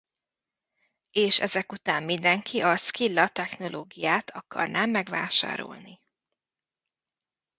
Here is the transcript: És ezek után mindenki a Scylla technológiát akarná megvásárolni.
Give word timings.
És 1.11 1.39
ezek 1.39 1.71
után 1.71 2.03
mindenki 2.03 2.61
a 2.61 2.75
Scylla 2.75 3.27
technológiát 3.29 4.29
akarná 4.29 4.85
megvásárolni. 4.85 6.01